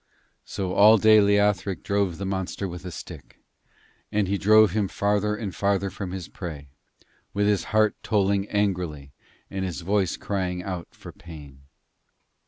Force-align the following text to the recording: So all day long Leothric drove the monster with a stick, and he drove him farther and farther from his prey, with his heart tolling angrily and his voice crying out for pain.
So 0.45 0.73
all 0.73 0.97
day 0.97 1.19
long 1.19 1.27
Leothric 1.27 1.83
drove 1.83 2.17
the 2.17 2.25
monster 2.25 2.67
with 2.67 2.85
a 2.85 2.91
stick, 2.91 3.37
and 4.11 4.27
he 4.27 4.39
drove 4.39 4.71
him 4.71 4.87
farther 4.87 5.35
and 5.35 5.53
farther 5.55 5.91
from 5.91 6.09
his 6.09 6.27
prey, 6.27 6.69
with 7.35 7.45
his 7.45 7.65
heart 7.65 7.95
tolling 8.01 8.49
angrily 8.49 9.11
and 9.51 9.63
his 9.63 9.81
voice 9.81 10.17
crying 10.17 10.63
out 10.63 10.87
for 10.95 11.11
pain. 11.11 11.65